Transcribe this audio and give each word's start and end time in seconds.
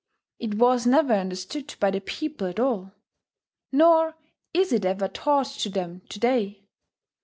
It 0.39 0.55
was 0.55 0.87
never 0.87 1.13
understood 1.13 1.75
by 1.79 1.91
the 1.91 2.01
people 2.01 2.47
at 2.47 2.59
all, 2.59 2.91
nor 3.71 4.15
is 4.51 4.73
it 4.73 4.83
ever 4.83 5.07
taught 5.07 5.45
to 5.59 5.69
them 5.69 6.01
to 6.09 6.19
day. 6.19 6.63